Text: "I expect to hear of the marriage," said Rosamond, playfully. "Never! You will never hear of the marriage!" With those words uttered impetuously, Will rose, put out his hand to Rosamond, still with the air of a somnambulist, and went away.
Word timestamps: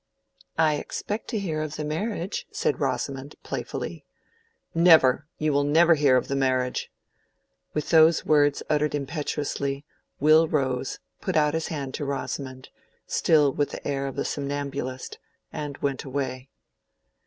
"I 0.57 0.77
expect 0.77 1.27
to 1.27 1.37
hear 1.37 1.61
of 1.61 1.75
the 1.75 1.85
marriage," 1.85 2.47
said 2.51 2.79
Rosamond, 2.79 3.35
playfully. 3.43 4.03
"Never! 4.73 5.27
You 5.37 5.53
will 5.53 5.63
never 5.63 5.93
hear 5.93 6.17
of 6.17 6.27
the 6.27 6.35
marriage!" 6.35 6.89
With 7.75 7.91
those 7.91 8.25
words 8.25 8.63
uttered 8.67 8.95
impetuously, 8.95 9.85
Will 10.19 10.47
rose, 10.47 10.97
put 11.21 11.35
out 11.35 11.53
his 11.53 11.67
hand 11.67 11.93
to 11.93 12.05
Rosamond, 12.05 12.69
still 13.05 13.53
with 13.53 13.69
the 13.69 13.87
air 13.87 14.07
of 14.07 14.17
a 14.17 14.25
somnambulist, 14.25 15.19
and 15.53 15.77
went 15.77 16.03
away. 16.03 16.49